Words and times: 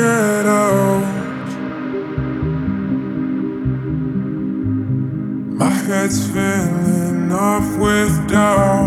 get. 0.00 0.46
My 5.60 5.70
head's 5.86 6.20
filling 6.32 7.30
up 7.32 7.66
with 7.78 8.12
doubt. 8.28 8.79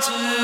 to 0.00 0.37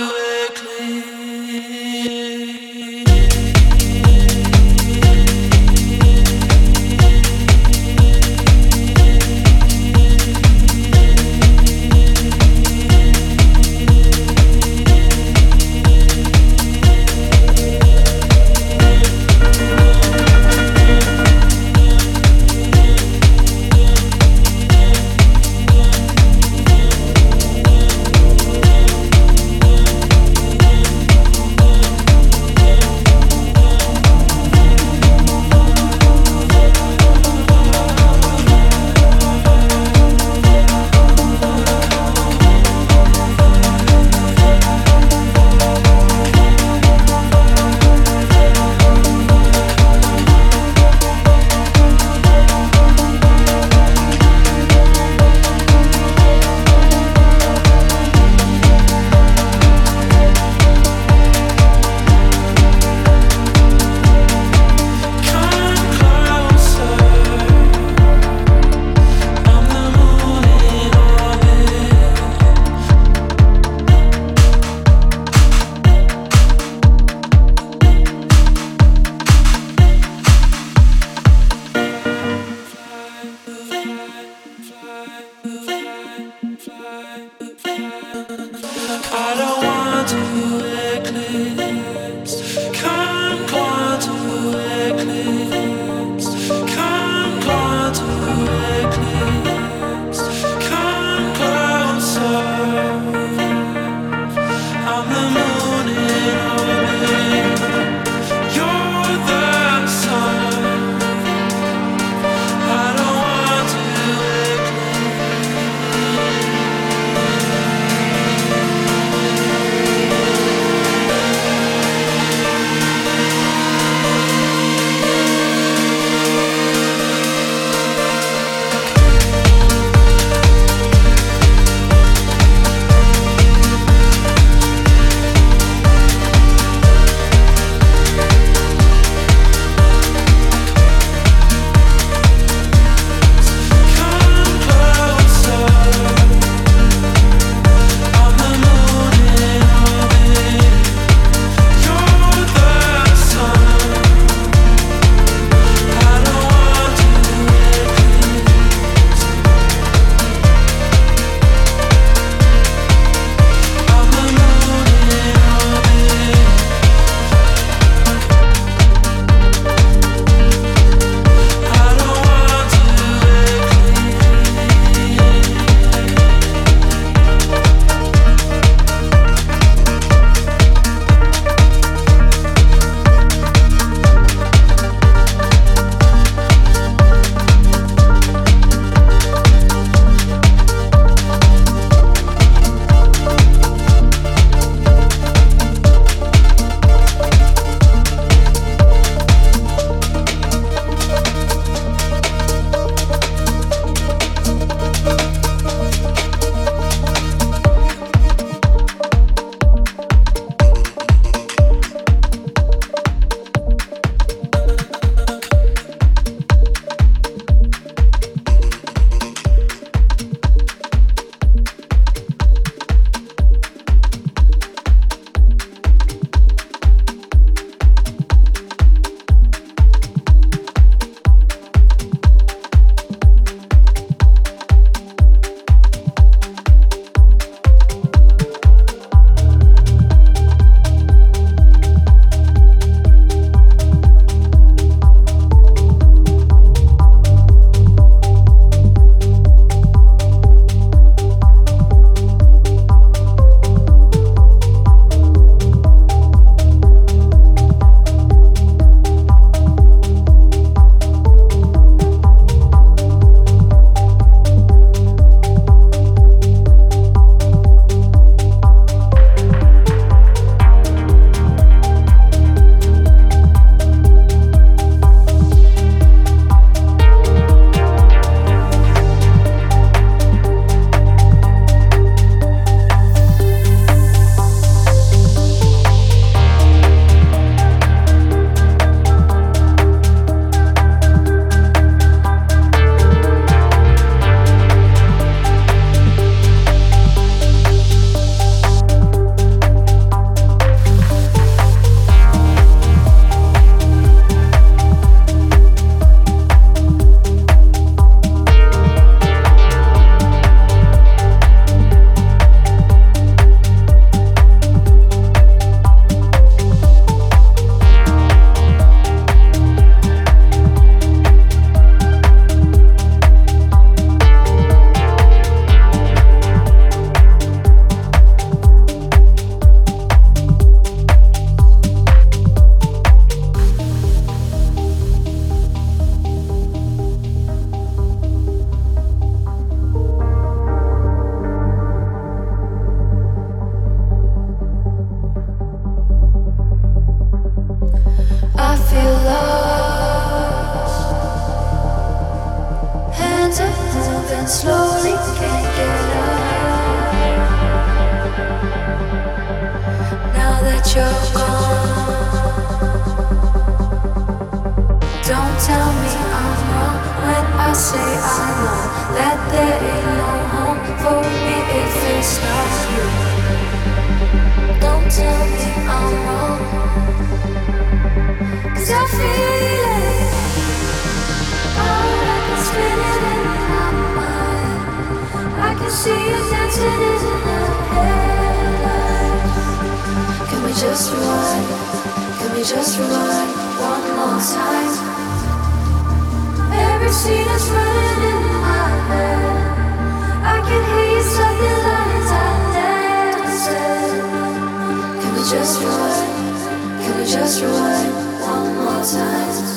just 405.54 405.80
rewind? 405.80 407.02
Can 407.04 407.18
we 407.20 407.24
just 407.26 407.62
rewind 407.62 408.12
one 408.40 408.74
more 408.76 409.04
time? 409.04 409.73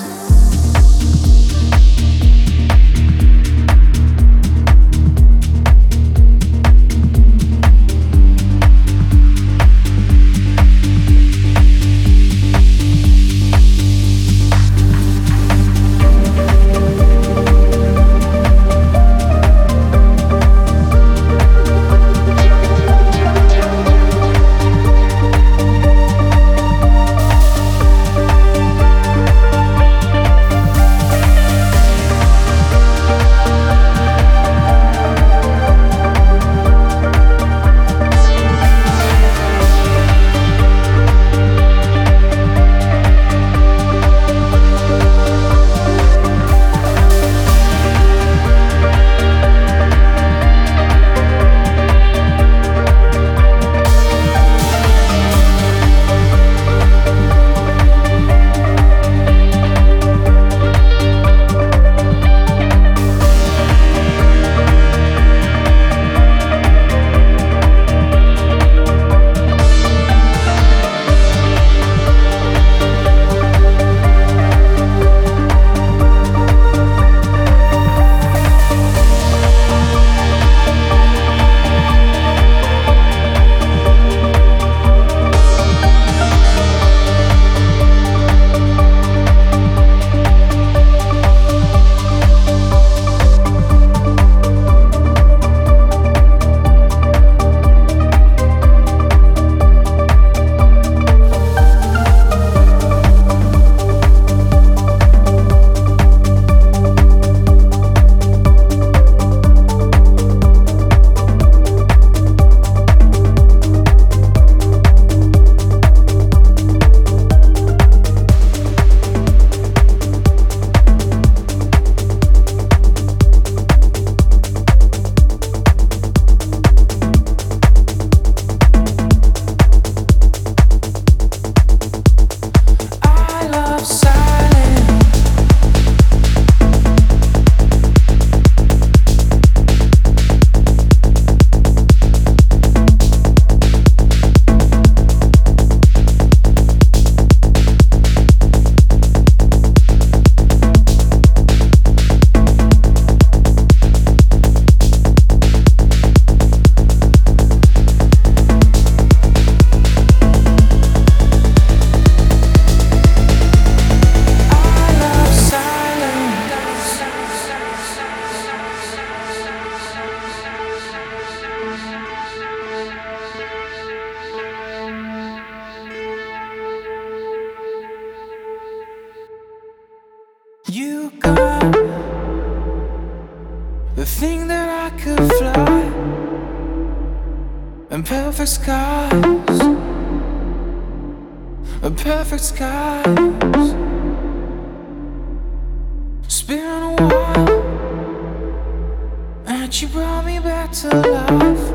She 199.78 199.86
brought 199.86 200.26
me 200.26 200.40
back 200.40 200.72
to 200.82 200.88
life. 200.88 201.72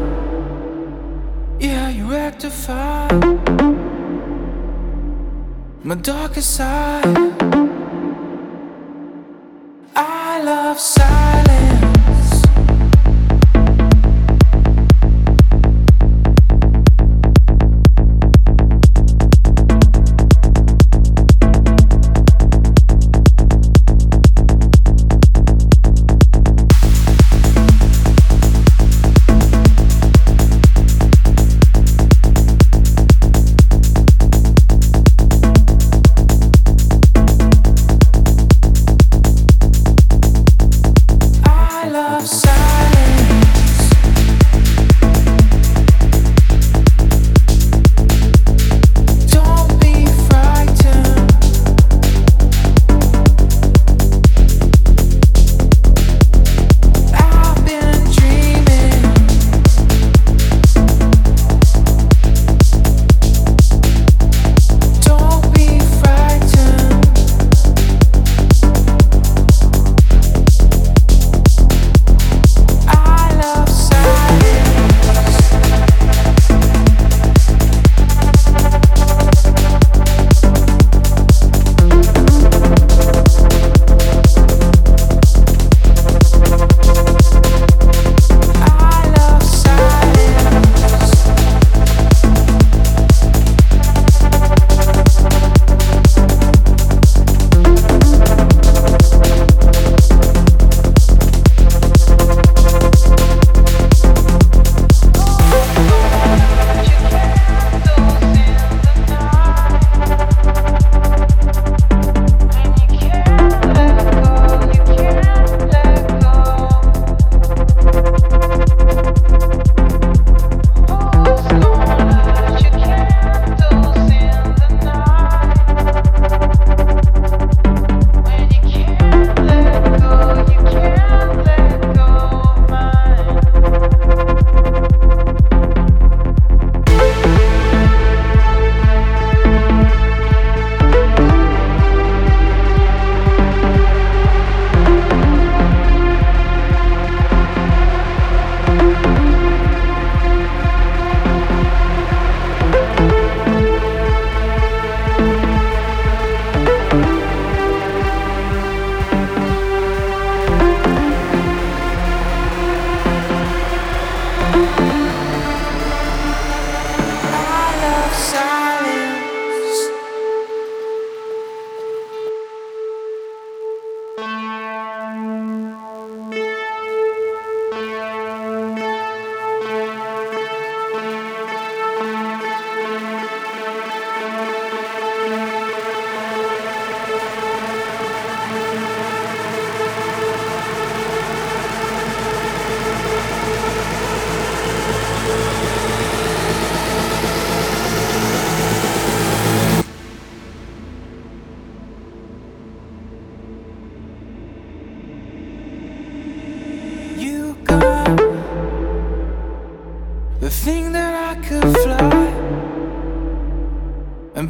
Yeah, 1.60 1.88
you 1.88 2.10
rectified 2.10 3.12
my 5.84 5.94
darkest 5.94 6.56
side. 6.56 7.41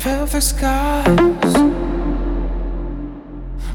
Perfect 0.02 0.42
skies, 0.42 1.54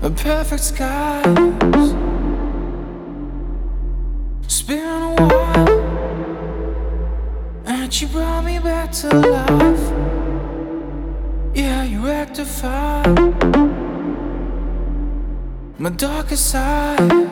A 0.02 0.10
perfect 0.10 0.62
skies. 0.62 1.94
It's 4.44 4.62
been 4.62 4.86
a 4.86 5.16
while, 5.16 5.80
and 7.66 8.02
you 8.02 8.08
brought 8.10 8.44
me 8.44 8.60
back 8.60 8.92
to 9.00 9.08
life. 9.08 9.94
Yeah, 11.56 11.84
you 11.84 12.06
rectified 12.06 13.08
my 15.80 15.92
darkest 15.92 16.50
side. 16.50 17.27